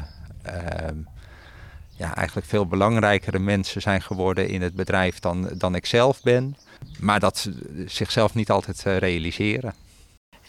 [0.46, 0.88] uh,
[1.96, 6.56] ja, eigenlijk veel belangrijkere mensen zijn geworden in het bedrijf dan, dan ik zelf ben.
[7.00, 7.50] Maar dat
[7.86, 9.74] zichzelf niet altijd uh, realiseren.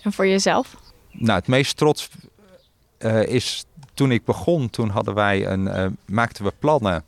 [0.02, 0.76] En voor jezelf?
[1.10, 2.08] Nou, het meest trots
[2.98, 7.04] uh, is toen ik begon, toen hadden wij een, uh, maakten we plannen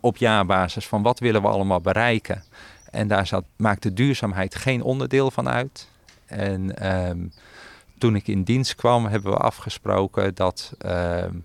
[0.00, 2.44] op jaarbasis van wat willen we allemaal bereiken.
[2.90, 5.88] En daar zat, maakte duurzaamheid geen onderdeel van uit.
[6.26, 7.32] En um,
[7.98, 11.44] toen ik in dienst kwam, hebben we afgesproken dat um,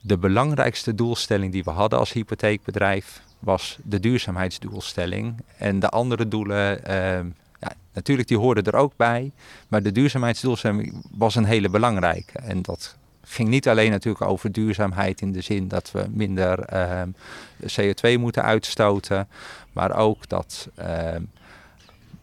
[0.00, 5.34] de belangrijkste doelstelling die we hadden als hypotheekbedrijf was de duurzaamheidsdoelstelling.
[5.56, 6.94] En de andere doelen, uh,
[7.60, 9.32] ja, natuurlijk die hoorden er ook bij,
[9.68, 12.38] maar de duurzaamheidsdoelstelling was een hele belangrijke.
[12.38, 17.08] En dat ging niet alleen natuurlijk over duurzaamheid in de zin dat we minder ehm,
[17.62, 19.28] CO2 moeten uitstoten,
[19.72, 21.16] maar ook dat, uh,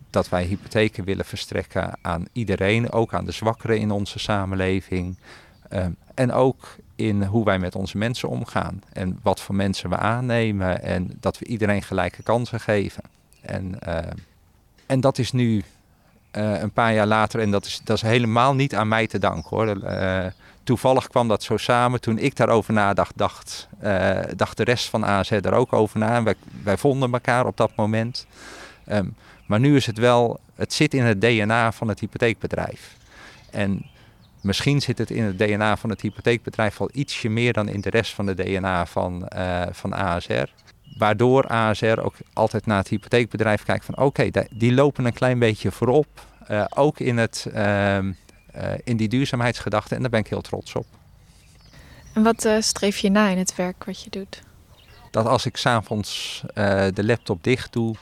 [0.09, 5.17] dat wij hypotheken willen verstrekken aan iedereen, ook aan de zwakkeren in onze samenleving.
[6.13, 8.81] en ook in hoe wij met onze mensen omgaan.
[8.93, 10.83] En wat voor mensen we aannemen.
[10.83, 13.03] En dat we iedereen gelijke kansen geven.
[13.41, 13.97] En, uh,
[14.85, 15.63] en dat is nu
[16.31, 17.39] uh, een paar jaar later.
[17.39, 19.83] En dat is, dat is helemaal niet aan mij te danken hoor.
[19.83, 20.25] Uh,
[20.63, 22.01] toevallig kwam dat zo samen.
[22.01, 23.67] Toen ik daarover nadacht, dacht,
[24.35, 26.15] dacht de rest van AZ er ook over na.
[26.15, 28.27] En wij, wij vonden elkaar op dat moment.
[28.87, 29.15] Um,
[29.45, 32.97] maar nu is het wel, het zit in het DNA van het hypotheekbedrijf.
[33.51, 33.85] En
[34.45, 37.89] Misschien zit het in het DNA van het hypotheekbedrijf al ietsje meer dan in de
[37.89, 40.49] rest van de DNA van, uh, van ASR.
[40.97, 45.39] Waardoor ASR ook altijd naar het hypotheekbedrijf kijkt van oké, okay, die lopen een klein
[45.39, 46.07] beetje voorop.
[46.51, 47.97] Uh, ook in het, uh,
[48.83, 50.85] in die duurzaamheidsgedachte en daar ben ik heel trots op.
[52.13, 54.41] En wat streef je na in het werk wat je doet?
[55.11, 56.43] Dat als ik s'avonds
[56.93, 57.95] de laptop dicht doe,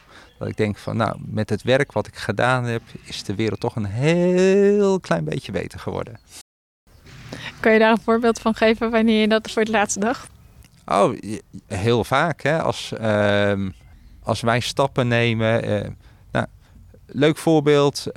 [0.44, 3.60] dat ik denk van nou, met het werk wat ik gedaan heb, is de wereld
[3.60, 6.20] toch een heel klein beetje beter geworden.
[7.60, 10.30] Kan je daar een voorbeeld van geven wanneer je dat voor het laatste dacht?
[10.86, 11.18] Oh,
[11.68, 12.42] heel vaak.
[12.42, 12.62] Hè?
[12.62, 13.70] Als, uh,
[14.24, 15.70] als wij stappen nemen.
[15.70, 15.90] Uh,
[16.32, 16.46] nou,
[17.06, 18.06] leuk voorbeeld.
[18.08, 18.14] Uh,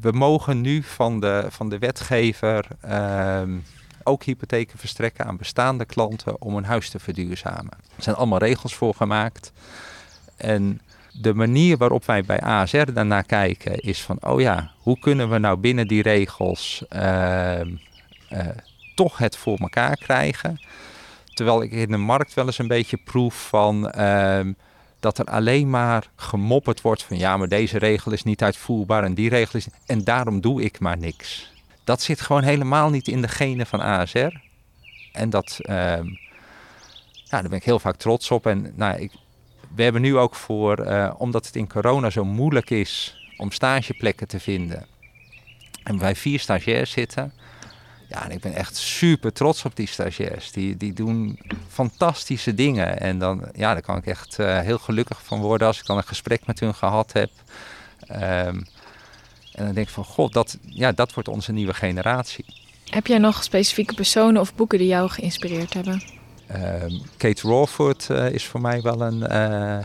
[0.00, 3.56] we mogen nu van de, van de wetgever ehm,
[4.02, 7.72] ook hypotheken verstrekken aan bestaande klanten om een huis te verduurzamen.
[7.96, 9.52] Er zijn allemaal regels voor gemaakt.
[10.36, 10.80] En
[11.12, 15.38] de manier waarop wij bij ASR daarnaar kijken is van, oh ja, hoe kunnen we
[15.38, 18.48] nou binnen die regels uh, uh,
[18.94, 20.60] toch het voor elkaar krijgen?
[21.34, 24.40] Terwijl ik in de markt wel eens een beetje proef van uh,
[25.00, 29.14] dat er alleen maar gemopperd wordt van ja, maar deze regel is niet uitvoerbaar en
[29.14, 29.66] die regel is.
[29.86, 31.52] En daarom doe ik maar niks.
[31.84, 34.40] Dat zit gewoon helemaal niet in de genen van ASR.
[35.12, 36.06] En dat, ehm,
[37.12, 38.46] ja, daar ben ik heel vaak trots op.
[38.46, 39.12] En nou, ik,
[39.76, 44.28] we hebben nu ook voor, uh, omdat het in corona zo moeilijk is om stageplekken
[44.28, 44.86] te vinden.
[45.82, 47.32] En wij vier stagiairs zitten.
[48.08, 50.50] Ja, en ik ben echt super trots op die stagiairs.
[50.50, 53.00] Die, die doen fantastische dingen.
[53.00, 55.96] En dan, ja, daar kan ik echt uh, heel gelukkig van worden als ik dan
[55.96, 57.30] een gesprek met hun gehad heb.
[58.10, 58.66] Um,
[59.52, 62.44] en dan denk ik van, god, dat, ja, dat wordt onze nieuwe generatie.
[62.90, 66.02] Heb jij nog specifieke personen of boeken die jou geïnspireerd hebben?
[66.50, 69.84] Uh, Kate Rawford uh, is voor mij wel een, uh,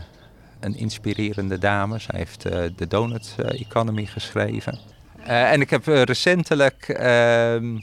[0.60, 1.98] een inspirerende dame.
[1.98, 4.78] Zij heeft uh, de Donut Economy geschreven.
[5.24, 7.78] en ik heb recentelijk ehm,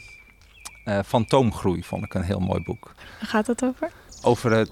[1.06, 2.92] Fantoomgroei, vond ik een heel mooi boek.
[3.20, 3.92] Waar gaat het over?
[4.22, 4.72] Over het,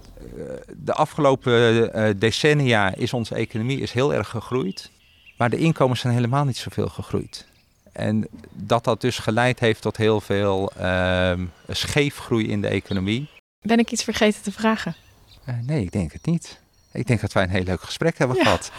[0.78, 4.91] de afgelopen decennia is onze economie is heel erg gegroeid.
[5.38, 7.47] Maar de inkomens zijn helemaal niet zoveel gegroeid.
[7.91, 11.32] En dat dat dus geleid heeft tot heel veel uh,
[11.68, 13.28] scheefgroei in de economie.
[13.62, 14.95] Ben ik iets vergeten te vragen?
[15.49, 16.60] Uh, nee, ik denk het niet.
[16.91, 18.72] Ik denk dat wij een heel leuk gesprek hebben gehad.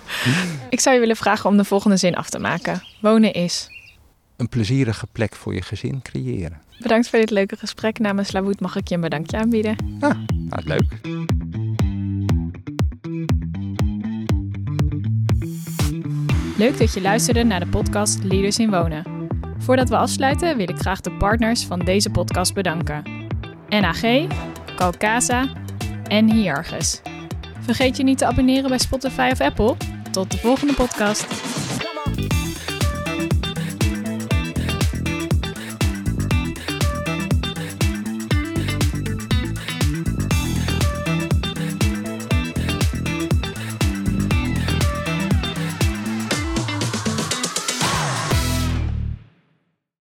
[0.70, 2.82] ik zou je willen vragen om de volgende zin af te maken.
[3.00, 3.68] Wonen is?
[4.36, 6.60] Een plezierige plek voor je gezin creëren.
[6.78, 7.98] Bedankt voor dit leuke gesprek.
[7.98, 9.76] Namens Lawoet mag ik je een bedankje aanbieden.
[10.00, 11.00] Ah, nou, leuk.
[16.56, 19.28] Leuk dat je luisterde naar de podcast Leaders in Wonen.
[19.58, 23.19] Voordat we afsluiten wil ik graag de partners van deze podcast bedanken.
[23.70, 24.26] NAG,
[24.76, 25.48] Calcasa
[26.08, 27.00] en Hiargus.
[27.60, 29.76] Vergeet je niet te abonneren bij Spotify of Apple.
[30.10, 31.26] Tot de volgende podcast.